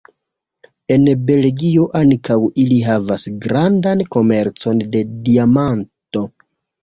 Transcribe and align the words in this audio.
En 0.93 1.03
Belgio 1.25 1.83
ankaŭ 1.99 2.37
ili 2.63 2.79
havas 2.87 3.25
grandan 3.43 4.01
komercon 4.15 4.81
de 4.95 5.03
diamanto. 5.29 6.27